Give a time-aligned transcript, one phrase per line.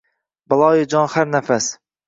[0.53, 1.71] Baloyi jon har nafas.